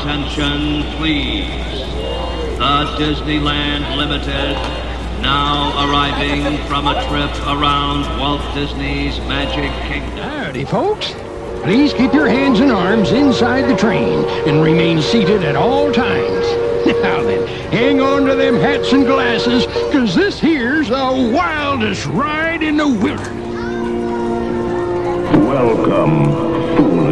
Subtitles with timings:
[0.00, 1.46] attention, please.
[2.58, 4.54] The Disneyland Limited,
[5.20, 10.18] now arriving from a trip around Walt Disney's Magic Kingdom.
[10.18, 11.12] Howdy, folks.
[11.62, 16.46] Please keep your hands and arms inside the train and remain seated at all times.
[17.02, 22.64] Now then, hang on to them hats and glasses, cause this here's the wildest ride
[22.64, 23.28] in the wilderness.
[25.32, 26.61] Welcome, foolish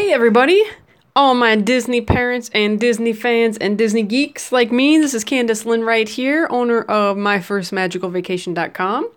[0.00, 0.64] Hey, everybody!
[1.14, 5.66] All my Disney parents and Disney fans and Disney geeks like me, this is Candace
[5.66, 9.10] Lynn right here, owner of MyFirstMagicalVacation.com.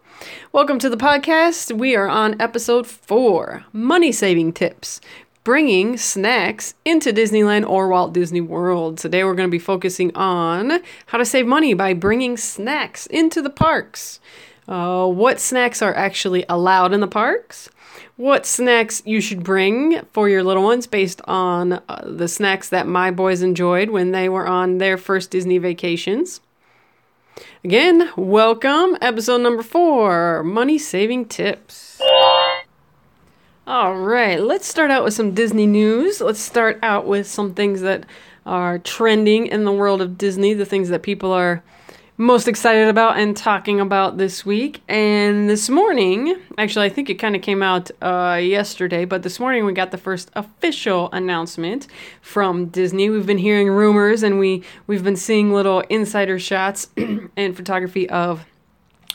[0.52, 1.71] Welcome to the podcast.
[1.71, 4.99] We are on episode four Money Saving Tips
[5.45, 8.97] Bringing Snacks into Disneyland or Walt Disney World.
[8.97, 13.41] Today we're going to be focusing on how to save money by bringing snacks into
[13.41, 14.19] the parks.
[14.67, 17.69] Uh, what snacks are actually allowed in the parks?
[18.16, 22.86] What snacks you should bring for your little ones based on uh, the snacks that
[22.86, 26.39] my boys enjoyed when they were on their first Disney vacations.
[27.64, 29.00] Again, welcome.
[29.02, 32.00] Episode number four Money Saving Tips.
[33.66, 36.22] All right, let's start out with some Disney news.
[36.22, 38.05] Let's start out with some things that
[38.45, 41.64] are trending in the world of Disney, the things that people are
[42.17, 44.81] most excited about and talking about this week.
[44.88, 49.39] And this morning, actually, I think it kind of came out uh, yesterday, but this
[49.39, 51.88] morning we got the first official announcement
[52.22, 53.09] from Disney.
[53.09, 56.87] We've been hearing rumors and we we've been seeing little insider shots
[57.36, 58.45] and photography of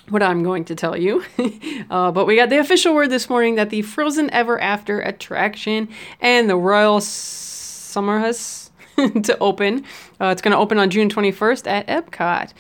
[0.08, 1.22] what I'm going to tell you.
[1.90, 5.88] uh, but we got the official word this morning that the Frozen Ever After attraction
[6.20, 8.70] and the Royal Summer Summerhouse
[9.22, 9.84] to open.
[10.20, 12.52] Uh, it's going to open on June 21st at Epcot.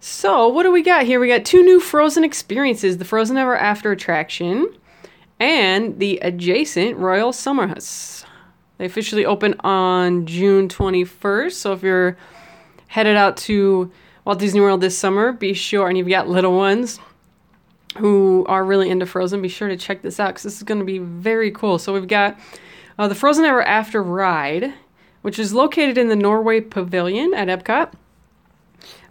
[0.00, 1.18] So, what do we got here?
[1.18, 4.72] We got two new Frozen experiences the Frozen Ever After attraction
[5.40, 8.24] and the adjacent Royal Summerhouse.
[8.76, 11.52] They officially open on June 21st.
[11.52, 12.16] So, if you're
[12.86, 13.90] headed out to
[14.24, 17.00] Walt Disney World this summer, be sure, and you've got little ones
[17.96, 20.78] who are really into Frozen, be sure to check this out because this is going
[20.78, 21.76] to be very cool.
[21.76, 22.38] So, we've got
[23.00, 24.74] uh, the Frozen Ever After ride,
[25.22, 27.94] which is located in the Norway Pavilion at Epcot.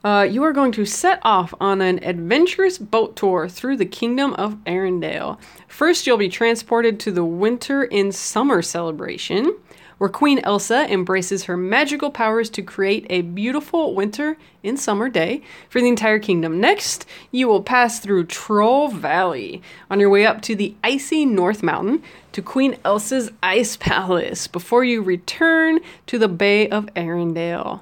[0.08, 4.34] Uh, you are going to set off on an adventurous boat tour through the kingdom
[4.36, 5.38] of Arendelle.
[5.68, 9.54] First, you'll be transported to the Winter in Summer celebration,
[9.98, 15.42] where Queen Elsa embraces her magical powers to create a beautiful winter in summer day
[15.68, 16.62] for the entire kingdom.
[16.62, 21.62] Next, you will pass through Troll Valley on your way up to the icy North
[21.62, 22.02] Mountain
[22.32, 27.82] to Queen Elsa's Ice Palace before you return to the Bay of Arendelle.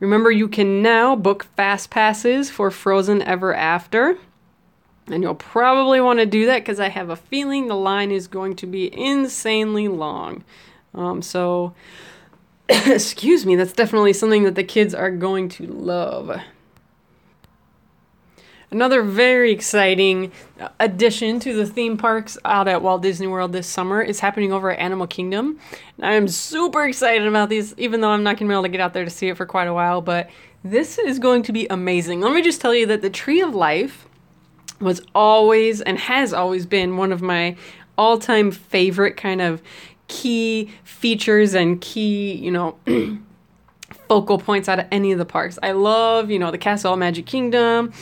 [0.00, 4.18] Remember, you can now book fast passes for Frozen Ever After.
[5.06, 8.26] And you'll probably want to do that because I have a feeling the line is
[8.28, 10.44] going to be insanely long.
[10.94, 11.74] Um, so,
[12.68, 16.40] excuse me, that's definitely something that the kids are going to love.
[18.72, 20.30] Another very exciting
[20.78, 24.70] addition to the theme parks out at Walt Disney World this summer is happening over
[24.70, 25.58] at Animal Kingdom.
[25.96, 28.62] And I am super excited about these, even though I'm not going to be able
[28.62, 30.00] to get out there to see it for quite a while.
[30.00, 30.30] But
[30.62, 32.20] this is going to be amazing.
[32.20, 34.06] Let me just tell you that the Tree of Life
[34.80, 37.56] was always and has always been one of my
[37.98, 39.60] all time favorite kind of
[40.06, 42.78] key features and key, you know.
[44.10, 45.56] focal points out of any of the parks.
[45.62, 47.92] I love, you know, the Castle Magic Kingdom,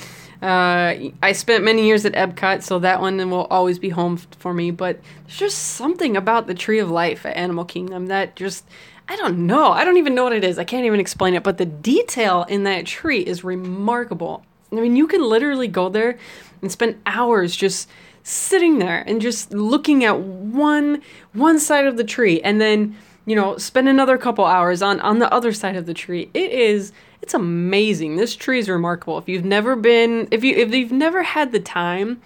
[0.41, 4.54] uh, I spent many years at Epcot, so that one will always be home for
[4.54, 4.71] me.
[4.71, 8.64] But there's just something about the Tree of Life at Animal Kingdom that just,
[9.08, 9.73] I don't know.
[9.73, 10.58] I don't even know what it is.
[10.58, 11.43] I can't even explain it.
[11.43, 14.44] But the detail in that tree is remarkable.
[14.70, 16.19] I mean, you can literally go there
[16.62, 17.88] and spend hours just
[18.23, 21.00] sitting there and just looking at one
[21.32, 22.94] one side of the tree and then
[23.25, 26.50] you know spend another couple hours on on the other side of the tree it
[26.50, 26.93] is
[27.23, 28.17] it's amazing.
[28.17, 29.19] This tree is remarkable.
[29.19, 32.20] If you've never been, if you if you've never had the time,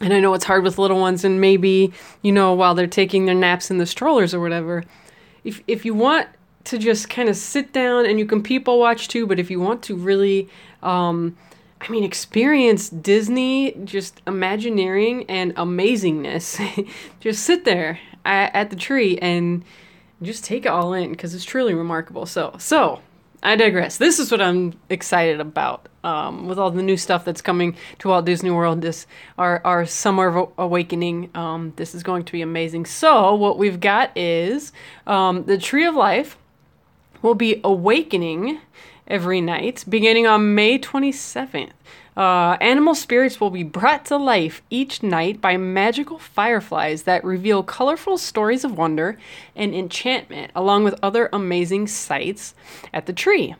[0.00, 1.92] and I know it's hard with little ones, and maybe
[2.22, 4.84] you know while they're taking their naps in the strollers or whatever.
[5.44, 6.28] If if you want
[6.64, 9.60] to just kind of sit down and you can people watch too, but if you
[9.60, 10.48] want to really,
[10.82, 11.36] um,
[11.80, 16.88] I mean, experience Disney just Imagineering and amazingness.
[17.20, 19.62] just sit there at, at the tree and
[20.22, 22.24] just take it all in because it's truly remarkable.
[22.24, 23.00] So, so
[23.44, 23.98] I digress.
[23.98, 28.08] This is what I'm excited about um, with all the new stuff that's coming to
[28.08, 28.80] Walt Disney World.
[28.80, 29.06] This
[29.36, 31.30] our our summer awakening.
[31.34, 32.86] Um, this is going to be amazing.
[32.86, 34.72] So what we've got is
[35.06, 36.38] um, the Tree of Life
[37.20, 38.60] will be awakening
[39.06, 41.72] every night beginning on May 27th.
[42.16, 47.62] Uh, animal spirits will be brought to life each night by magical fireflies that reveal
[47.62, 49.18] colorful stories of wonder
[49.56, 52.54] and enchantment, along with other amazing sights
[52.92, 53.54] at the tree.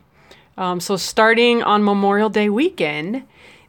[0.57, 3.23] Um, so, starting on Memorial Day weekend,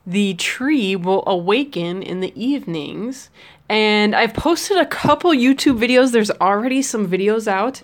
[0.06, 3.28] the tree will awaken in the evenings.
[3.68, 6.12] And I've posted a couple YouTube videos.
[6.12, 7.82] There's already some videos out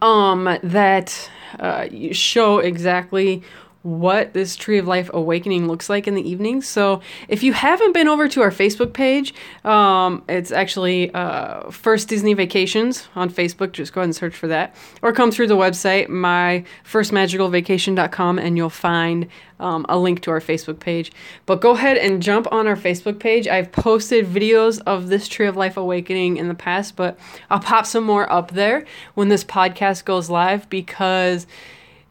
[0.00, 3.42] um, that uh, show exactly
[3.82, 6.60] what this Tree of Life Awakening looks like in the evening.
[6.60, 9.32] So if you haven't been over to our Facebook page,
[9.64, 13.72] um, it's actually uh, First Disney Vacations on Facebook.
[13.72, 14.76] Just go ahead and search for that.
[15.00, 19.28] Or come through the website, myfirstmagicalvacation.com, and you'll find
[19.60, 21.10] um, a link to our Facebook page.
[21.46, 23.48] But go ahead and jump on our Facebook page.
[23.48, 27.18] I've posted videos of this Tree of Life Awakening in the past, but
[27.48, 28.84] I'll pop some more up there
[29.14, 31.46] when this podcast goes live because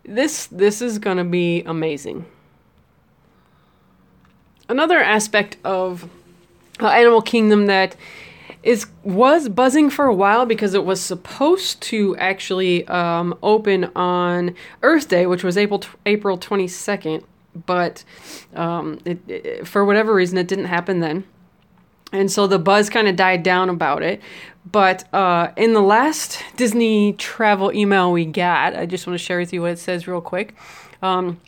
[0.09, 2.25] this this is going to be amazing.
[4.67, 6.09] Another aspect of
[6.79, 7.95] uh, Animal Kingdom that
[8.61, 14.53] is was buzzing for a while because it was supposed to actually um, open on
[14.83, 17.23] Earth Day, which was April April twenty second,
[17.65, 18.03] but
[18.55, 21.23] um, it, it, for whatever reason it didn't happen then,
[22.11, 24.21] and so the buzz kind of died down about it.
[24.71, 29.39] But uh, in the last Disney travel email we got, I just want to share
[29.39, 30.55] with you what it says real quick.
[31.01, 31.39] Um,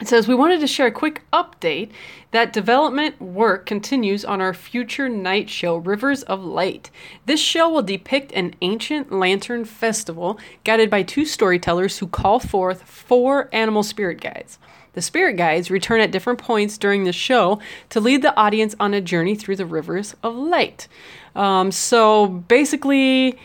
[0.00, 1.90] it says, We wanted to share a quick update
[2.30, 6.90] that development work continues on our future night show, Rivers of Light.
[7.24, 12.82] This show will depict an ancient lantern festival guided by two storytellers who call forth
[12.82, 14.58] four animal spirit guides.
[14.96, 17.60] The spirit guides return at different points during the show
[17.90, 20.88] to lead the audience on a journey through the rivers of light.
[21.34, 23.38] Um, so basically,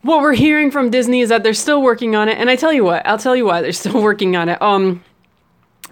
[0.00, 2.38] what we're hearing from Disney is that they're still working on it.
[2.38, 4.62] And I tell you what, I'll tell you why they're still working on it.
[4.62, 5.04] Um,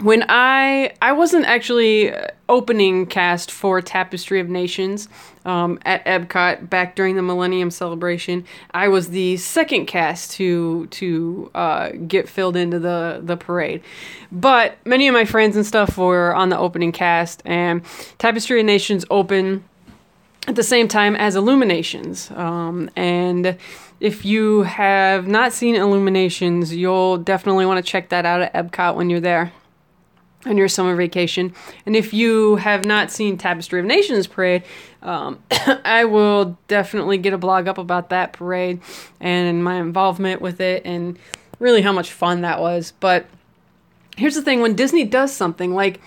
[0.00, 2.14] when I I wasn't actually
[2.52, 5.08] opening cast for Tapestry of Nations
[5.46, 8.44] um, at Epcot back during the Millennium Celebration.
[8.72, 13.82] I was the second cast to to uh, get filled into the the parade,
[14.31, 17.82] but many of my friends and stuff were on the opening cast, and
[18.19, 19.64] Tapestry of Nations open
[20.46, 22.31] at the same time as Illuminations.
[22.32, 23.56] Um, and
[23.98, 28.94] if you have not seen Illuminations, you'll definitely want to check that out at Epcot
[28.94, 29.52] when you're there
[30.44, 31.54] on your summer vacation.
[31.86, 34.64] And if you have not seen Tapestry of Nations parade,
[35.02, 35.42] um,
[35.84, 38.80] I will definitely get a blog up about that parade
[39.20, 41.18] and my involvement with it and
[41.58, 42.92] really how much fun that was.
[43.00, 43.26] But
[44.16, 46.00] here's the thing when Disney does something like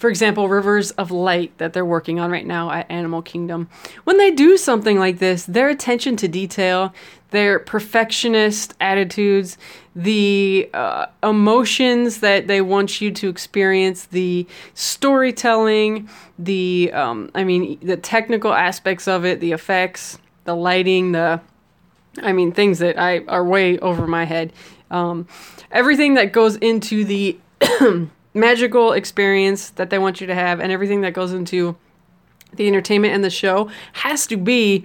[0.00, 3.68] for example, Rivers of Light that they're working on right now at Animal Kingdom.
[4.04, 6.94] When they do something like this, their attention to detail,
[7.32, 9.58] their perfectionist attitudes,
[9.96, 16.08] the uh, emotions that they want you to experience, the storytelling,
[16.38, 21.40] the um, I mean the technical aspects of it, the effects, the lighting, the
[22.22, 24.52] I mean things that I are way over my head.
[24.90, 25.26] Um,
[25.70, 27.38] everything that goes into the
[28.34, 31.76] magical experience that they want you to have and everything that goes into
[32.54, 34.84] the entertainment and the show has to be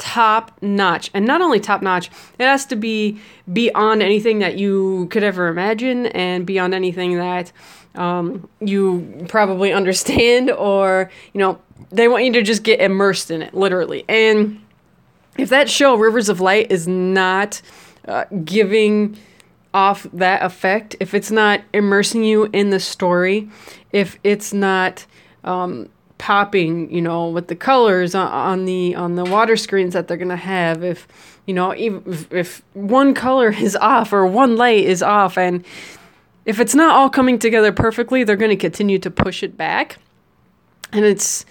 [0.00, 1.10] top notch.
[1.14, 3.20] And not only top notch, it has to be
[3.52, 7.52] beyond anything that you could ever imagine and beyond anything that
[7.94, 13.42] um, you probably understand or, you know, they want you to just get immersed in
[13.42, 14.04] it, literally.
[14.08, 14.60] And
[15.36, 17.60] if that show, Rivers of Light, is not
[18.08, 19.16] uh, giving
[19.72, 23.48] off that effect, if it's not immersing you in the story,
[23.92, 25.06] if it's not
[25.44, 25.88] um,
[26.20, 30.18] popping, you know, with the colors on, on, the on the water screens that they're
[30.18, 31.08] gonna have, if
[31.46, 35.64] you know, if, if one color is off or one light is off, and
[36.44, 39.96] if it's not all coming together perfectly, they're gonna continue to push it back,
[40.92, 41.46] and it's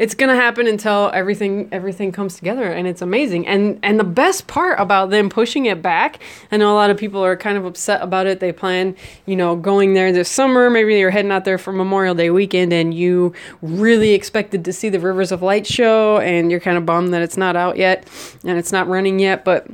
[0.00, 3.46] it's gonna happen until everything everything comes together and it's amazing.
[3.46, 6.18] And and the best part about them pushing it back
[6.50, 8.40] i know a lot of people are kind of upset about it.
[8.40, 10.70] They plan you know going there this summer.
[10.70, 14.88] Maybe you're heading out there for memorial day weekend and you really expected to see
[14.88, 18.08] the rivers of light show and you're kind of bummed that it's not out yet
[18.42, 19.44] and it's not running yet.
[19.44, 19.66] But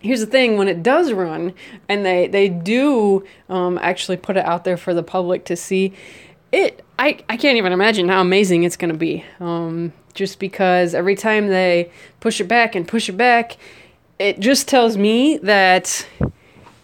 [0.00, 1.54] here's the thing when it does run
[1.88, 5.92] and they they do um, actually put it out there for the public to see
[6.50, 10.94] it i, I can't even imagine how amazing it's going to be um, just because
[10.94, 11.90] every time they
[12.20, 13.56] push it back and push it back
[14.18, 16.06] it just tells me that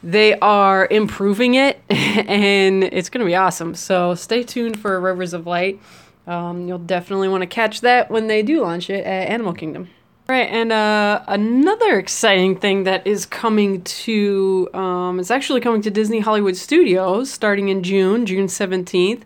[0.02, 3.74] they are improving it and it's going to be awesome.
[3.74, 5.80] So stay tuned for rivers of light.
[6.26, 9.88] Um, you'll definitely want to catch that when they do launch it at animal kingdom.
[10.28, 15.90] Right, and uh, another exciting thing that is coming to, um, it's actually coming to
[15.90, 19.22] Disney Hollywood Studios starting in June, June 17th,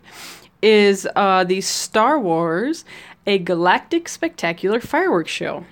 [0.63, 2.85] is uh, the Star Wars
[3.27, 5.65] A Galactic Spectacular Fireworks Show.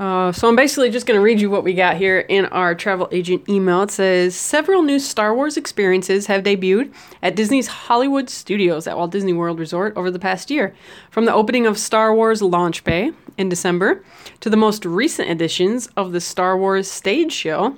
[0.00, 2.74] Uh, so I'm basically just going to read you what we got here in our
[2.74, 3.82] travel agent email.
[3.82, 6.90] It says several new Star Wars experiences have debuted
[7.22, 10.74] at Disney's Hollywood Studios at Walt Disney World Resort over the past year,
[11.10, 14.02] from the opening of Star Wars Launch Bay in December
[14.40, 17.76] to the most recent editions of the Star Wars Stage Show,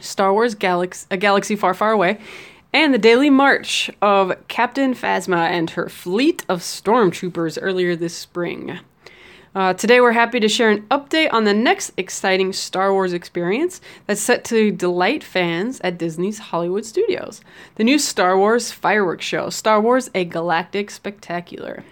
[0.00, 2.18] Star Wars Galaxy, A Galaxy Far Far Away,
[2.72, 8.78] and the daily march of Captain Phasma and her fleet of stormtroopers earlier this spring.
[9.54, 13.82] Uh, today, we're happy to share an update on the next exciting Star Wars experience
[14.06, 17.42] that's set to delight fans at Disney's Hollywood Studios
[17.74, 21.84] the new Star Wars fireworks show, Star Wars A Galactic Spectacular.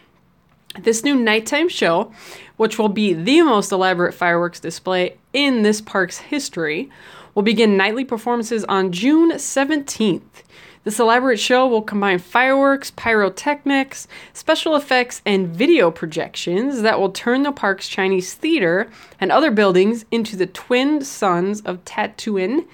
[0.78, 2.12] This new nighttime show,
[2.56, 6.88] which will be the most elaborate fireworks display in this park's history,
[7.34, 10.42] will begin nightly performances on June 17th.
[10.82, 17.42] This elaborate show will combine fireworks, pyrotechnics, special effects, and video projections that will turn
[17.42, 22.66] the park's Chinese theater and other buildings into the twin suns of Tatooine,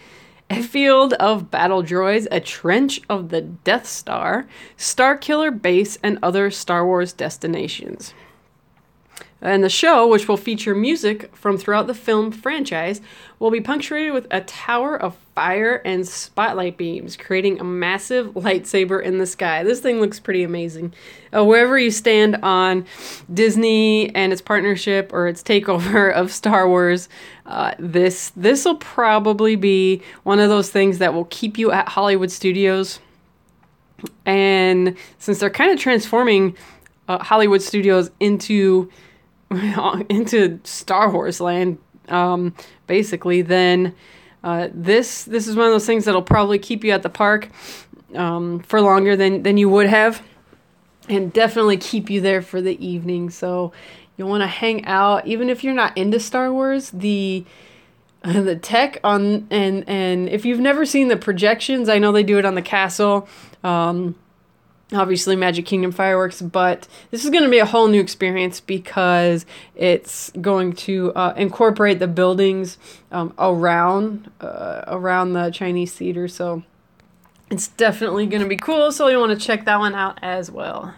[0.49, 4.47] a field of battle droids, a trench of the Death Star,
[4.79, 8.15] Starkiller Base, and other Star Wars destinations.
[9.43, 13.03] And the show, which will feature music from throughout the film franchise,
[13.39, 19.03] will be punctuated with a tower of fire and spotlight beams, creating a massive lightsaber
[19.03, 19.63] in the sky.
[19.63, 20.95] This thing looks pretty amazing.
[21.37, 22.87] Uh, wherever you stand on
[23.33, 27.11] Disney and its partnership or its takeover of Star Wars,
[27.45, 31.91] uh, this this will probably be one of those things that will keep you at
[31.91, 33.01] Hollywood Studios.
[34.25, 36.57] And since they're kind of transforming
[37.09, 38.91] uh, Hollywood Studios into
[40.09, 42.55] into Star Wars land, um,
[42.87, 43.95] basically, then
[44.43, 47.51] uh, this this is one of those things that'll probably keep you at the park
[48.15, 50.23] um, for longer than than you would have,
[51.09, 53.31] and definitely keep you there for the evening.
[53.31, 53.73] So
[54.17, 56.91] you'll want to hang out, even if you're not into Star Wars.
[56.91, 57.45] The
[58.25, 62.39] the tech on and and if you've never seen the projections, I know they do
[62.39, 63.29] it on the castle.
[63.63, 64.17] Um,
[64.93, 69.45] obviously Magic Kingdom fireworks, but this is going to be a whole new experience because
[69.75, 72.79] it's going to uh, incorporate the buildings
[73.11, 76.29] um, around uh, around the Chinese theater.
[76.29, 76.63] So
[77.51, 78.93] it's definitely going to be cool.
[78.93, 80.95] So you want to check that one out as well.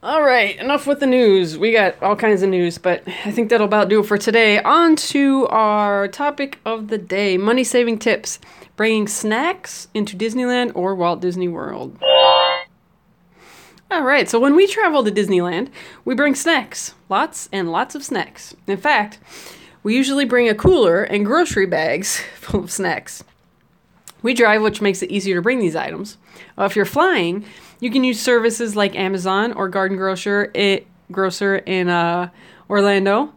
[0.00, 1.58] All right, enough with the news.
[1.58, 4.60] We got all kinds of news, but I think that'll about do it for today.
[4.62, 8.38] On to our topic of the day money saving tips
[8.76, 11.98] bringing snacks into Disneyland or Walt Disney World.
[13.90, 15.68] All right, so when we travel to Disneyland,
[16.04, 16.94] we bring snacks.
[17.08, 18.54] Lots and lots of snacks.
[18.68, 19.18] In fact,
[19.82, 23.24] we usually bring a cooler and grocery bags full of snacks.
[24.22, 26.18] We drive, which makes it easier to bring these items.
[26.58, 27.44] Uh, if you're flying,
[27.80, 32.30] you can use services like Amazon or Garden Grocer, it, Grocer in uh,
[32.68, 33.32] Orlando,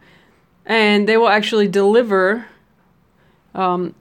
[0.66, 2.46] and they will actually deliver
[3.54, 3.94] um,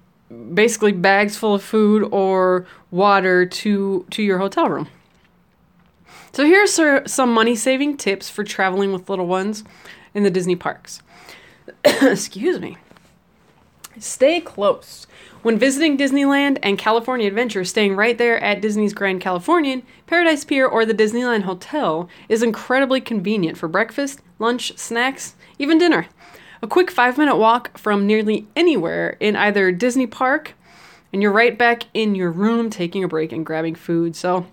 [0.55, 4.89] basically bags full of food or water to to your hotel room.
[6.33, 6.79] So here's
[7.13, 9.65] some money saving tips for traveling with little ones
[10.15, 11.03] in the Disney parks.
[11.85, 12.77] Excuse me.
[13.99, 15.07] Stay close.
[15.43, 20.67] When visiting Disneyland and California Adventure, staying right there at Disney's Grand Californian, Paradise Pier,
[20.67, 26.07] or the Disneyland Hotel is incredibly convenient for breakfast, lunch, snacks, even dinner.
[26.61, 30.53] A quick five minute walk from nearly anywhere in either Disney Park,
[31.11, 34.15] and you're right back in your room taking a break and grabbing food.
[34.17, 34.47] So,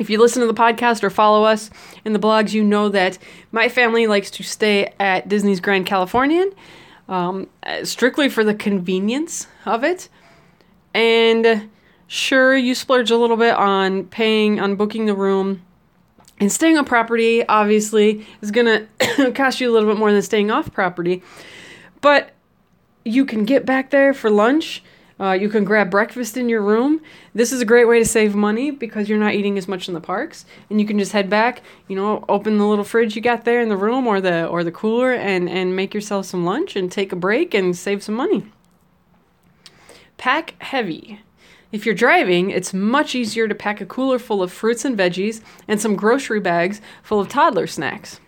[0.00, 1.68] if you listen to the podcast or follow us
[2.06, 3.18] in the blogs, you know that
[3.52, 6.50] my family likes to stay at Disney's Grand Californian
[7.08, 7.48] um,
[7.84, 10.08] strictly for the convenience of it.
[10.94, 11.70] And
[12.06, 15.62] sure, you splurge a little bit on paying, on booking the room.
[16.40, 20.22] And staying on property, obviously, is going to cost you a little bit more than
[20.22, 21.22] staying off property.
[22.00, 22.30] But
[23.04, 24.82] you can get back there for lunch
[25.20, 27.00] Uh, you can grab breakfast in your room.
[27.34, 29.94] This is a great way to save money because you're not eating as much in
[29.94, 31.62] the parks, and you can just head back.
[31.88, 34.62] You know, open the little fridge you got there in the room or the or
[34.62, 38.14] the cooler, and and make yourself some lunch and take a break and save some
[38.14, 38.46] money.
[40.18, 41.20] Pack heavy.
[41.70, 45.40] If you're driving, it's much easier to pack a cooler full of fruits and veggies
[45.68, 48.20] and some grocery bags full of toddler snacks.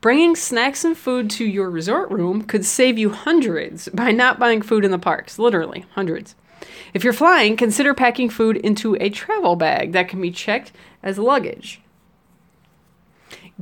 [0.00, 4.62] Bringing snacks and food to your resort room could save you hundreds by not buying
[4.62, 6.34] food in the parks, literally hundreds.
[6.92, 10.72] If you're flying, consider packing food into a travel bag that can be checked
[11.04, 11.80] as luggage.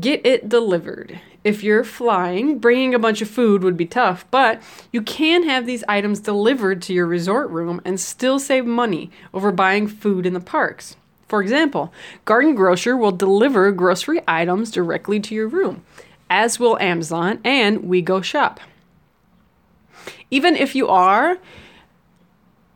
[0.00, 1.21] Get it delivered.
[1.47, 4.61] If you're flying, bringing a bunch of food would be tough, but
[4.91, 9.53] you can have these items delivered to your resort room and still save money over
[9.53, 10.97] buying food in the parks.
[11.29, 11.93] For example,
[12.25, 15.85] Garden Grocer will deliver grocery items directly to your room,
[16.29, 18.59] as will Amazon and We Go Shop.
[20.33, 21.38] Even if you are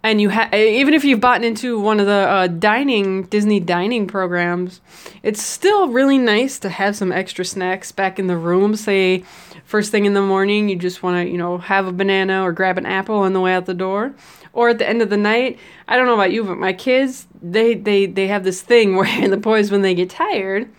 [0.02, 4.06] and you have even if you've bought into one of the uh, dining Disney dining
[4.06, 4.80] programs,
[5.22, 8.74] it's still really nice to have some extra snacks back in the room.
[8.76, 9.24] Say,
[9.64, 12.52] first thing in the morning, you just want to you know have a banana or
[12.52, 14.14] grab an apple on the way out the door,
[14.54, 15.58] or at the end of the night.
[15.86, 19.28] I don't know about you, but my kids they they they have this thing where
[19.28, 20.70] the boys when they get tired,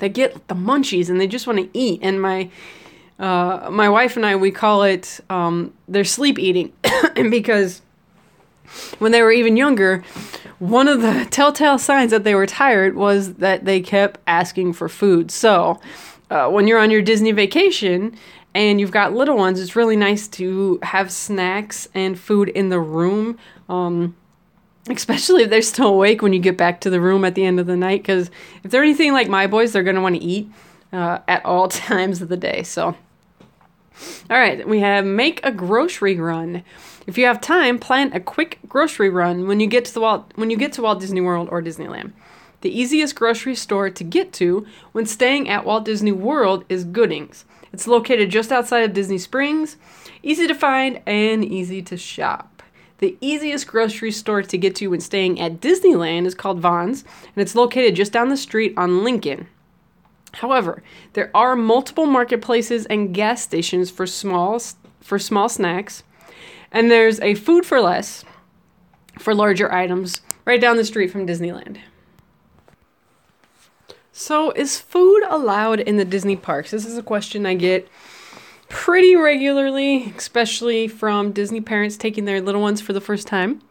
[0.00, 2.50] they get the munchies and they just want to eat, and my
[3.18, 6.74] uh, my wife and I we call it um, they're sleep eating,
[7.30, 7.80] because
[8.98, 10.02] when they were even younger,
[10.58, 14.88] one of the telltale signs that they were tired was that they kept asking for
[14.88, 15.30] food.
[15.30, 15.80] So,
[16.30, 18.16] uh, when you're on your Disney vacation
[18.54, 22.80] and you've got little ones, it's really nice to have snacks and food in the
[22.80, 23.38] room.
[23.68, 24.16] Um,
[24.88, 27.58] especially if they're still awake when you get back to the room at the end
[27.58, 28.02] of the night.
[28.02, 28.30] Because
[28.62, 30.50] if they're anything like my boys, they're going to want to eat
[30.92, 32.62] uh, at all times of the day.
[32.62, 32.96] So, all
[34.38, 36.64] right, we have make a grocery run.
[37.06, 40.32] If you have time, plan a quick grocery run when you get to the Walt
[40.36, 42.12] when you get to Walt Disney World or Disneyland.
[42.62, 47.44] The easiest grocery store to get to when staying at Walt Disney World is Gooding's.
[47.74, 49.76] It's located just outside of Disney Springs,
[50.22, 52.62] easy to find and easy to shop.
[52.98, 57.42] The easiest grocery store to get to when staying at Disneyland is called Vons, and
[57.42, 59.48] it's located just down the street on Lincoln.
[60.32, 60.82] However,
[61.12, 64.58] there are multiple marketplaces and gas stations for small
[65.02, 66.02] for small snacks
[66.74, 68.24] and there's a food for less
[69.18, 71.78] for larger items right down the street from Disneyland.
[74.12, 76.70] So, is food allowed in the Disney parks?
[76.70, 77.88] This is a question I get
[78.68, 83.62] pretty regularly, especially from Disney parents taking their little ones for the first time.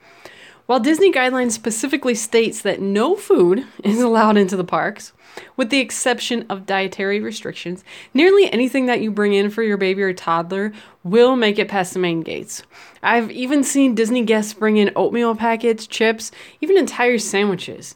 [0.65, 5.11] While Disney guidelines specifically states that no food is allowed into the parks,
[5.57, 10.03] with the exception of dietary restrictions, nearly anything that you bring in for your baby
[10.03, 10.71] or toddler
[11.03, 12.63] will make it past the main gates.
[13.01, 17.95] I've even seen Disney guests bring in oatmeal packets, chips, even entire sandwiches.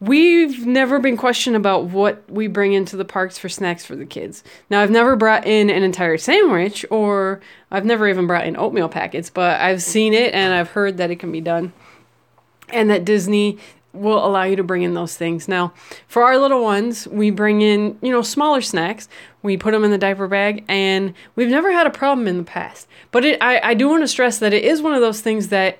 [0.00, 4.06] We've never been questioned about what we bring into the parks for snacks for the
[4.06, 4.44] kids.
[4.70, 7.40] Now, I've never brought in an entire sandwich or
[7.70, 11.10] I've never even brought in oatmeal packets, but I've seen it and I've heard that
[11.10, 11.74] it can be done.
[12.70, 13.58] And that Disney
[13.92, 15.48] will allow you to bring in those things.
[15.48, 15.72] Now,
[16.06, 19.08] for our little ones, we bring in, you know, smaller snacks.
[19.42, 22.44] We put them in the diaper bag, and we've never had a problem in the
[22.44, 22.86] past.
[23.10, 25.48] But it, I, I do want to stress that it is one of those things
[25.48, 25.78] that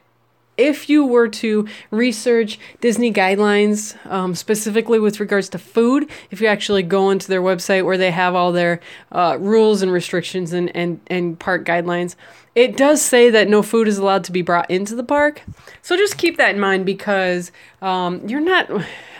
[0.58, 6.48] if you were to research Disney guidelines, um, specifically with regards to food, if you
[6.48, 8.80] actually go into their website where they have all their
[9.12, 12.16] uh, rules and restrictions and, and, and park guidelines,
[12.56, 15.42] it does say that no food is allowed to be brought into the park.
[15.80, 18.68] So just keep that in mind because um, you're not,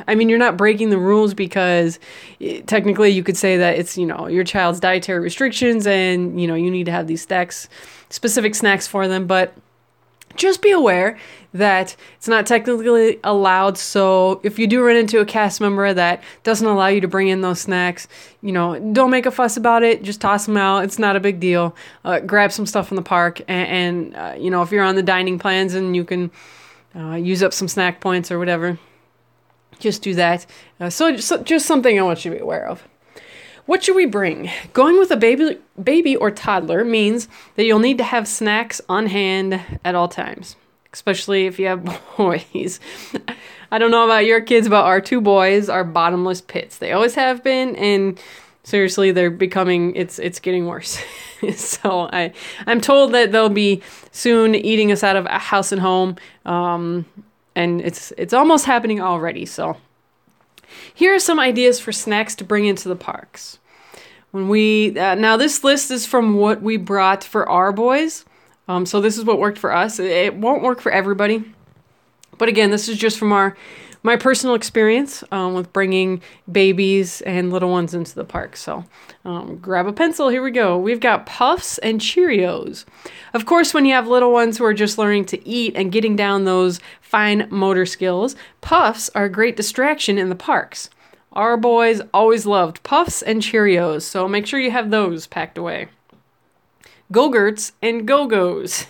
[0.08, 2.00] I mean, you're not breaking the rules because
[2.40, 6.48] it, technically you could say that it's, you know, your child's dietary restrictions and, you
[6.48, 7.68] know, you need to have these snacks,
[8.10, 9.28] specific snacks for them.
[9.28, 9.54] But
[10.38, 11.18] just be aware
[11.52, 13.76] that it's not technically allowed.
[13.76, 17.28] So if you do run into a cast member that doesn't allow you to bring
[17.28, 18.08] in those snacks,
[18.40, 20.02] you know, don't make a fuss about it.
[20.02, 20.84] Just toss them out.
[20.84, 21.74] It's not a big deal.
[22.04, 24.94] Uh, grab some stuff from the park, and, and uh, you know, if you're on
[24.94, 26.30] the dining plans and you can
[26.94, 28.78] uh, use up some snack points or whatever,
[29.78, 30.46] just do that.
[30.80, 32.86] Uh, so, so just something I want you to be aware of.
[33.68, 34.50] What should we bring?
[34.72, 39.04] Going with a baby, baby or toddler means that you'll need to have snacks on
[39.08, 40.56] hand at all times,
[40.94, 41.84] especially if you have
[42.16, 42.80] boys.
[43.70, 46.78] I don't know about your kids, but our two boys are bottomless pits.
[46.78, 48.18] They always have been, and
[48.62, 49.94] seriously, they're becoming.
[49.96, 51.04] It's it's getting worse.
[51.54, 52.32] so I
[52.66, 57.04] I'm told that they'll be soon eating us out of a house and home, um,
[57.54, 59.44] and it's it's almost happening already.
[59.44, 59.76] So
[60.94, 63.58] here are some ideas for snacks to bring into the parks.
[64.30, 68.24] When we uh, now this list is from what we brought for our boys.
[68.68, 69.98] Um, so this is what worked for us.
[69.98, 71.42] It won't work for everybody,
[72.36, 73.56] but again, this is just from our
[74.02, 78.56] my personal experience um, with bringing babies and little ones into the park.
[78.56, 78.84] So
[79.24, 80.28] um, grab a pencil.
[80.28, 80.78] Here we go.
[80.78, 82.84] We've got Puffs and Cheerios.
[83.34, 86.16] Of course, when you have little ones who are just learning to eat and getting
[86.16, 90.90] down those fine motor skills, Puffs are a great distraction in the parks.
[91.32, 95.88] Our boys always loved Puffs and Cheerios, so make sure you have those packed away.
[97.10, 98.86] Go-Gurts and Go-Go's.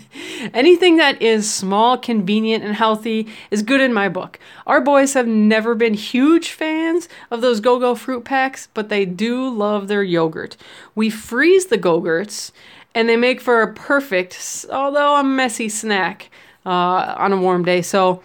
[0.54, 4.38] Anything that is small, convenient, and healthy is good in my book.
[4.66, 9.48] Our boys have never been huge fans of those Go-Go fruit packs, but they do
[9.48, 10.56] love their yogurt.
[10.94, 12.52] We freeze the Go-Gurts,
[12.94, 16.30] and they make for a perfect, although a messy snack
[16.66, 17.80] uh, on a warm day.
[17.80, 18.22] So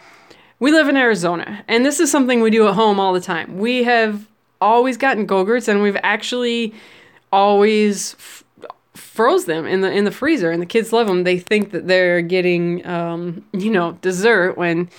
[0.60, 3.60] we live in Arizona, and this is something we do at home all the time.
[3.60, 4.28] We have
[4.60, 6.74] always gotten Go-Gurts, and we've actually
[7.32, 8.16] always
[8.98, 11.88] froze them in the in the freezer and the kids love them they think that
[11.88, 14.90] they're getting um, you know dessert when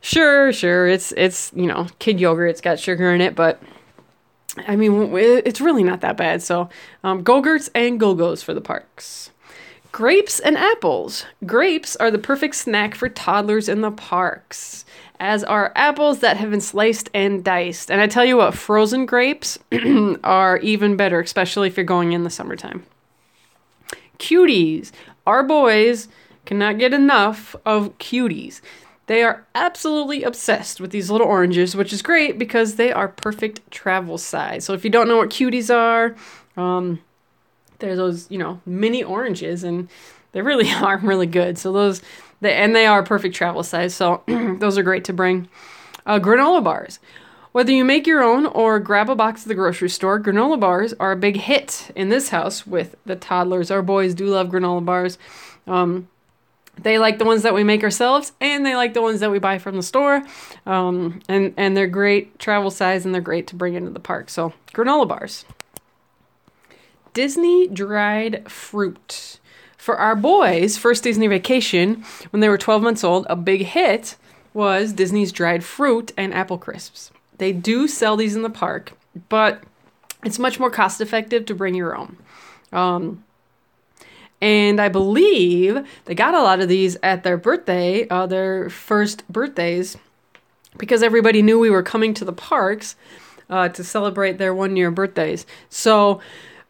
[0.00, 3.62] sure sure it's it's you know kid yogurt it's got sugar in it but
[4.66, 6.42] i mean it's really not that bad.
[6.42, 6.68] So
[7.02, 9.30] um, go-gurts and go-go's for the parks.
[9.92, 11.24] Grapes and apples.
[11.46, 14.84] Grapes are the perfect snack for toddlers in the parks
[15.20, 17.90] as are apples that have been sliced and diced.
[17.90, 19.58] And i tell you what frozen grapes
[20.24, 22.84] are even better especially if you're going in the summertime
[24.18, 24.92] Cuties.
[25.26, 26.08] Our boys
[26.44, 28.60] cannot get enough of cuties.
[29.06, 33.70] They are absolutely obsessed with these little oranges, which is great because they are perfect
[33.70, 34.64] travel size.
[34.64, 36.16] So if you don't know what cuties are,
[36.56, 37.00] um,
[37.80, 39.88] they're those you know mini oranges, and
[40.32, 41.58] they really are really good.
[41.58, 42.02] So those,
[42.40, 43.94] they, and they are perfect travel size.
[43.94, 45.48] So those are great to bring.
[46.06, 46.98] Uh, granola bars.
[47.54, 50.92] Whether you make your own or grab a box at the grocery store, granola bars
[50.98, 53.70] are a big hit in this house with the toddlers.
[53.70, 55.18] Our boys do love granola bars.
[55.68, 56.08] Um,
[56.76, 59.38] they like the ones that we make ourselves, and they like the ones that we
[59.38, 60.24] buy from the store.
[60.66, 64.30] Um, and and they're great travel size, and they're great to bring into the park.
[64.30, 65.44] So granola bars.
[67.12, 69.38] Disney dried fruit.
[69.78, 74.16] For our boys' first Disney vacation, when they were 12 months old, a big hit
[74.52, 77.12] was Disney's dried fruit and apple crisps.
[77.38, 78.92] They do sell these in the park,
[79.28, 79.62] but
[80.24, 82.16] it's much more cost effective to bring your own.
[82.72, 83.24] Um,
[84.40, 89.26] and I believe they got a lot of these at their birthday, uh, their first
[89.28, 89.96] birthdays,
[90.76, 92.96] because everybody knew we were coming to the parks
[93.48, 95.46] uh, to celebrate their one year birthdays.
[95.68, 96.20] So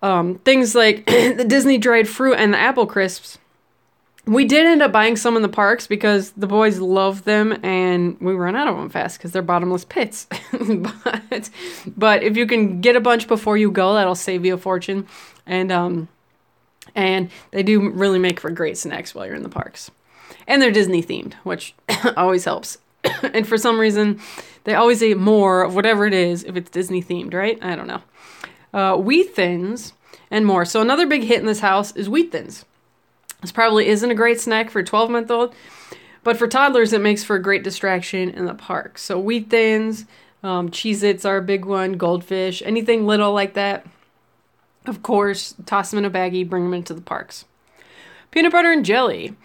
[0.03, 3.39] um, things like the Disney dried fruit and the apple crisps
[4.27, 8.19] we did end up buying some in the parks because the boys love them and
[8.21, 10.27] we run out of them fast because they're bottomless pits.
[10.53, 11.51] but
[11.97, 15.07] but if you can get a bunch before you go, that'll save you a fortune.
[15.47, 16.09] And um
[16.95, 19.91] and they do really make for great snacks while you're in the parks.
[20.47, 21.75] And they're Disney themed, which
[22.17, 22.79] always helps.
[23.23, 24.21] and for some reason,
[24.65, 27.59] they always eat more of whatever it is if it's Disney themed, right?
[27.63, 28.03] I don't know.
[28.73, 29.93] Uh, wheat thins
[30.31, 30.65] and more.
[30.65, 32.65] So another big hit in this house is wheat thins.
[33.45, 35.55] This probably isn't a great snack for a 12 month old,
[36.23, 38.97] but for toddlers, it makes for a great distraction in the park.
[38.97, 40.07] So, wheat thins,
[40.43, 43.85] um, Cheez Its are a big one, goldfish, anything little like that.
[44.87, 47.45] Of course, toss them in a baggie, bring them into the parks.
[48.31, 49.37] Peanut butter and jelly.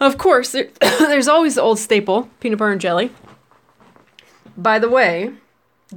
[0.00, 3.12] Of course, there, there's always the old staple, peanut butter and jelly.
[4.56, 5.34] By the way,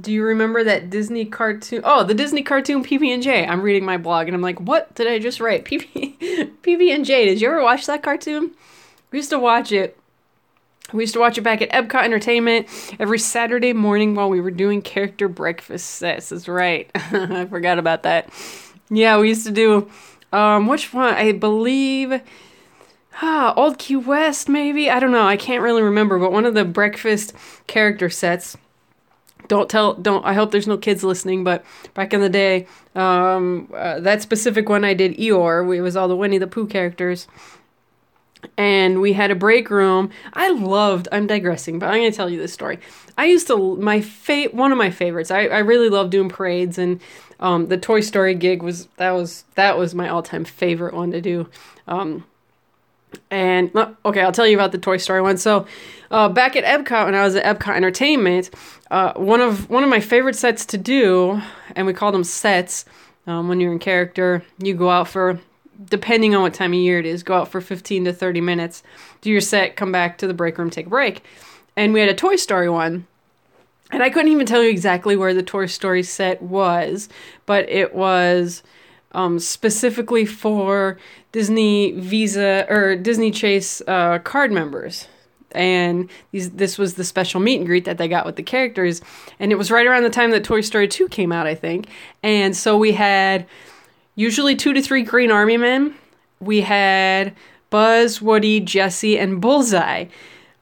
[0.00, 1.82] do you remember that Disney cartoon?
[1.84, 3.46] Oh, the Disney cartoon PB and J.
[3.46, 5.64] I'm reading my blog and I'm like, what did I just write?
[5.66, 7.26] PB PB and J.
[7.26, 8.52] Did you ever watch that cartoon?
[9.10, 9.98] We used to watch it.
[10.92, 14.50] We used to watch it back at Epcot Entertainment every Saturday morning while we were
[14.50, 16.30] doing character breakfast sets.
[16.30, 16.90] That's right.
[16.94, 18.30] I forgot about that.
[18.90, 19.90] Yeah, we used to do
[20.32, 21.14] um which one?
[21.14, 22.22] I believe
[23.20, 24.88] ah, Old Key West maybe.
[24.88, 25.26] I don't know.
[25.26, 27.34] I can't really remember, but one of the breakfast
[27.66, 28.56] character sets
[29.52, 31.62] don't tell don't i hope there's no kids listening but
[31.92, 36.08] back in the day um, uh, that specific one i did eeyore it was all
[36.08, 37.28] the winnie the pooh characters.
[38.56, 40.10] And we had a break room.
[40.32, 42.78] I loved i'm digressing but i'm going to tell you this story.
[43.18, 46.78] I used to my fa- one of my favorites i, I really love doing parades
[46.78, 46.98] and
[47.38, 51.20] um, the toy story gig was that was that was my all-time favorite one to
[51.20, 51.48] do.
[51.86, 52.24] Um,
[53.30, 53.70] and
[54.04, 55.36] okay, I'll tell you about the Toy Story one.
[55.36, 55.66] So,
[56.10, 58.50] uh, back at Epcot when I was at Epcot Entertainment,
[58.90, 61.40] uh, one of one of my favorite sets to do,
[61.74, 62.84] and we call them sets.
[63.26, 65.38] Um, when you're in character, you go out for,
[65.84, 68.82] depending on what time of year it is, go out for 15 to 30 minutes,
[69.20, 71.22] do your set, come back to the break room, take a break.
[71.76, 73.06] And we had a Toy Story one,
[73.92, 77.08] and I couldn't even tell you exactly where the Toy Story set was,
[77.46, 78.64] but it was
[79.12, 80.98] um, specifically for
[81.32, 85.08] Disney Visa or Disney Chase uh, card members.
[85.54, 89.02] And these, this was the special meet and greet that they got with the characters.
[89.38, 91.88] And it was right around the time that Toy Story 2 came out, I think.
[92.22, 93.46] And so we had
[94.14, 95.94] usually two to three Green Army men.
[96.40, 97.34] We had
[97.70, 100.06] Buzz, Woody, Jesse, and Bullseye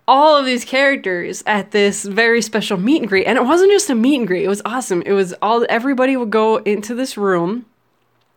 [0.09, 3.89] all of these characters at this very special meet and greet and it wasn't just
[3.91, 7.17] a meet and greet it was awesome it was all everybody would go into this
[7.17, 7.65] room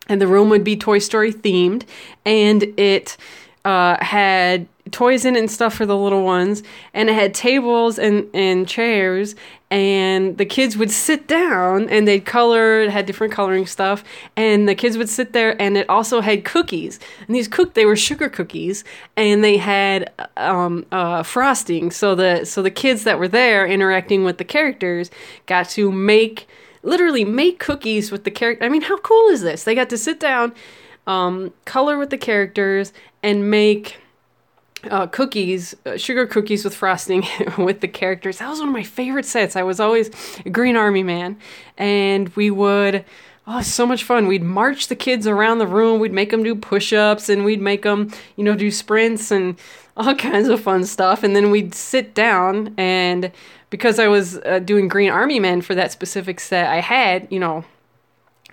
[0.08, 1.84] and the room would be toy story themed
[2.24, 3.16] and it
[3.64, 6.62] uh, had toys in it and stuff for the little ones
[6.92, 9.34] and it had tables and, and chairs
[9.70, 14.04] and the kids would sit down and they'd color it had different coloring stuff
[14.36, 17.00] and the kids would sit there and it also had cookies.
[17.26, 18.84] And these cook they were sugar cookies
[19.16, 21.90] and they had um, uh, frosting.
[21.90, 25.10] So the so the kids that were there interacting with the characters
[25.46, 26.46] got to make
[26.84, 29.98] literally make cookies with the character i mean how cool is this they got to
[29.98, 30.52] sit down
[31.06, 32.92] um, color with the characters
[33.22, 33.98] and make
[34.90, 37.24] uh, cookies, uh, sugar cookies with frosting
[37.58, 38.38] with the characters.
[38.38, 39.56] That was one of my favorite sets.
[39.56, 40.10] I was always
[40.44, 41.38] a Green Army man,
[41.76, 43.04] and we would.
[43.46, 44.26] Oh, so much fun.
[44.26, 46.00] We'd march the kids around the room.
[46.00, 49.58] We'd make them do push ups and we'd make them, you know, do sprints and
[49.98, 51.22] all kinds of fun stuff.
[51.22, 52.72] And then we'd sit down.
[52.78, 53.30] And
[53.74, 57.40] because I was uh, doing Green Army Men for that specific set, I had, you
[57.40, 57.64] know,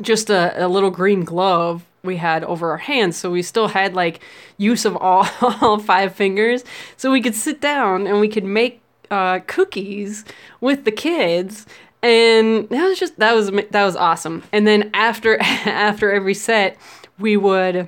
[0.02, 3.18] just a, a little green glove we had over our hands.
[3.18, 4.24] So we still had like
[4.58, 5.28] use of all,
[5.62, 6.64] all five fingers.
[6.98, 8.82] So we could sit down and we could make
[9.12, 10.26] uh, cookies
[10.60, 11.68] with the kids.
[12.02, 14.42] And that was just that was that was awesome.
[14.52, 16.78] And then after after every set
[17.20, 17.88] we would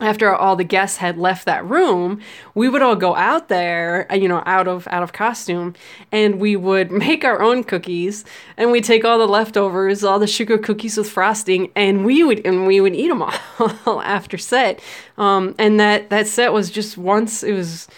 [0.00, 2.20] after all the guests had left that room,
[2.54, 5.74] we would all go out there, uh, you know, out of out of costume,
[6.12, 8.24] and we would make our own cookies,
[8.56, 12.44] and we take all the leftovers, all the sugar cookies with frosting, and we would
[12.46, 14.80] and we would eat them all after set.
[15.16, 17.42] Um, and that that set was just once.
[17.42, 17.88] It was,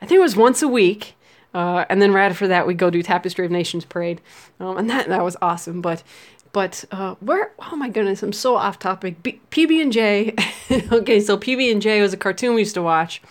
[0.00, 1.16] I think it was once a week.
[1.52, 4.20] Uh, and then right after that, we'd go do Tapestry of Nations parade,
[4.60, 5.80] um, and that that was awesome.
[5.80, 6.04] But
[6.52, 7.52] but uh, where?
[7.70, 9.22] Oh my goodness, I'm so off topic.
[9.22, 10.34] B- PB and J.
[10.92, 13.22] okay, so PB and J was a cartoon we used to watch.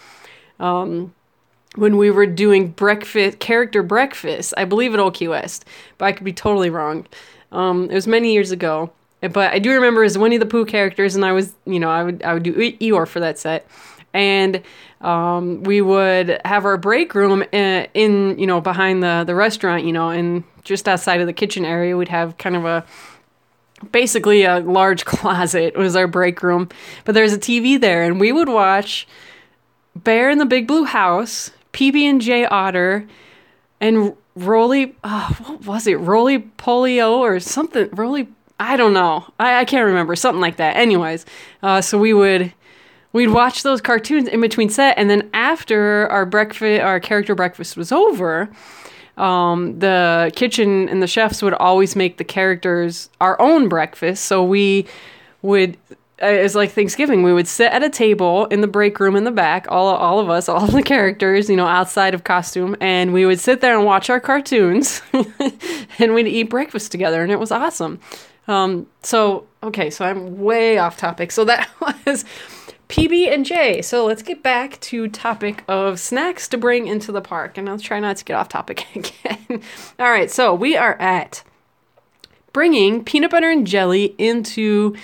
[0.60, 1.13] Um,
[1.75, 5.65] when we were doing breakfast character breakfast, I believe at Old Key West,
[5.97, 7.05] but I could be totally wrong.
[7.51, 11.15] Um, it was many years ago, but I do remember as Winnie the Pooh characters,
[11.15, 13.67] and I was, you know, I would I would do Eeyore for that set,
[14.13, 14.62] and
[15.02, 19.36] um, we would have our break room in, uh, in, you know behind the the
[19.36, 22.86] restaurant, you know, and just outside of the kitchen area, we'd have kind of a
[23.91, 26.69] basically a large closet was our break room,
[27.06, 29.08] but there's a TV there, and we would watch
[29.95, 33.08] Bear in the Big Blue House, PB and J Otter,
[33.80, 34.95] and Roly.
[35.04, 35.95] Oh, what was it?
[35.95, 37.89] Roly Polio or something?
[37.91, 38.28] Roly.
[38.62, 39.26] I don't know.
[39.39, 40.15] I, I can't remember.
[40.15, 40.76] Something like that.
[40.76, 41.26] Anyways,
[41.63, 42.54] uh, so we would
[43.13, 47.78] we'd watch those cartoons in between set, and then after our breakfast, our character breakfast
[47.78, 48.50] was over
[49.19, 54.26] um, the kitchen and the chefs would always make the characters our own breakfast.
[54.26, 54.88] So we
[55.41, 55.78] would
[56.22, 57.24] uh, it's like Thanksgiving.
[57.24, 60.19] We would sit at a table in the break room in the back, all all
[60.19, 63.76] of us, all the characters, you know, outside of costume, and we would sit there
[63.78, 65.02] and watch our cartoons,
[66.00, 68.00] and we'd eat breakfast together, and it was awesome.
[68.48, 71.32] Um, so okay, so I'm way off topic.
[71.32, 71.69] So that
[72.06, 72.26] was
[72.89, 73.82] PB and J.
[73.84, 77.80] So let's get back to topic of snacks to bring into the park, and I'll
[77.80, 79.62] try not to get off topic again.
[79.99, 81.43] All right, so we are at
[82.52, 84.95] bringing peanut butter and jelly into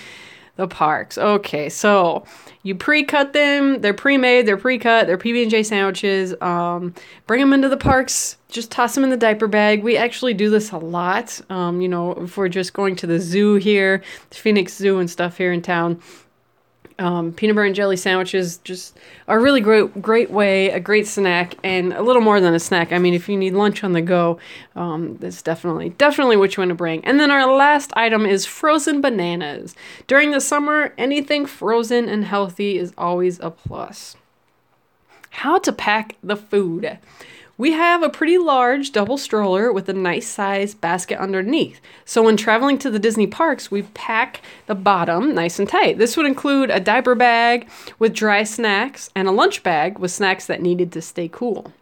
[0.56, 1.16] the parks.
[1.16, 2.24] Okay, so
[2.64, 3.80] you pre-cut them.
[3.82, 4.46] They're pre-made.
[4.46, 5.06] They're pre-cut.
[5.06, 6.34] They're PB and J sandwiches.
[6.40, 6.92] Um,
[7.28, 8.36] bring them into the parks.
[8.48, 9.84] Just toss them in the diaper bag.
[9.84, 11.40] We actually do this a lot.
[11.50, 15.08] Um, you know, if we're just going to the zoo here, the Phoenix Zoo and
[15.08, 16.00] stuff here in town
[16.98, 21.06] um, peanut butter and jelly sandwiches just are a really great great way a great
[21.06, 22.92] snack and a little more than a snack.
[22.92, 24.38] I mean if you need lunch on the go
[24.74, 27.04] um, that's definitely definitely what you want to bring.
[27.04, 29.74] And then our last item is frozen bananas.
[30.06, 34.16] During the summer anything frozen and healthy is always a plus.
[35.30, 36.98] How to pack the food
[37.58, 41.80] we have a pretty large double stroller with a nice size basket underneath.
[42.04, 45.98] So when traveling to the Disney parks, we pack the bottom nice and tight.
[45.98, 50.46] This would include a diaper bag with dry snacks and a lunch bag with snacks
[50.46, 51.72] that needed to stay cool.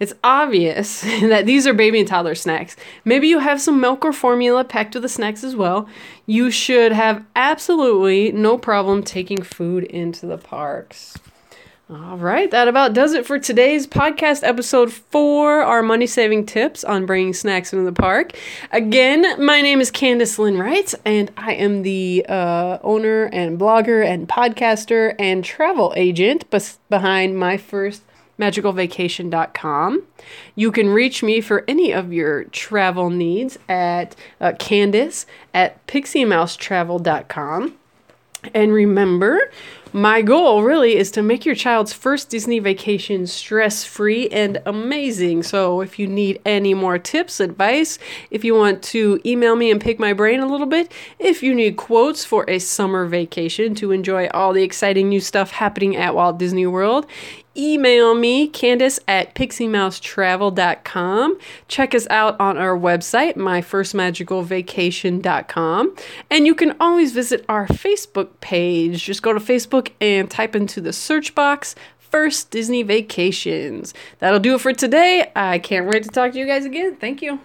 [0.00, 2.74] It's obvious that these are baby and toddler snacks.
[3.04, 5.88] Maybe you have some milk or formula packed with the snacks as well.
[6.26, 11.16] You should have absolutely no problem taking food into the parks.
[11.94, 16.84] All right, that about does it for today's podcast, episode four our money saving tips
[16.84, 18.32] on bringing snacks into the park.
[18.70, 24.02] Again, my name is Candace Lynn Wright, and I am the uh, owner and blogger
[24.02, 28.00] and podcaster and travel agent bes- behind my first
[28.38, 30.02] magicalvacation.com.
[30.54, 37.74] You can reach me for any of your travel needs at uh, Candace at pixiemousetravel.com.
[38.54, 39.50] And remember,
[39.92, 45.42] my goal really is to make your child's first Disney vacation stress free and amazing.
[45.42, 47.98] So, if you need any more tips, advice,
[48.30, 51.54] if you want to email me and pick my brain a little bit, if you
[51.54, 56.14] need quotes for a summer vacation to enjoy all the exciting new stuff happening at
[56.14, 57.06] Walt Disney World,
[57.56, 61.38] email me, Candace at pixiemousetravel.com.
[61.68, 65.96] Check us out on our website, myfirstmagicalvacation.com.
[66.30, 69.04] And you can always visit our Facebook page.
[69.04, 69.40] Just go to
[69.82, 73.94] Facebook and type into the search box First Disney Vacations.
[74.18, 75.30] That'll do it for today.
[75.34, 76.96] I can't wait to talk to you guys again.
[76.96, 77.40] Thank you.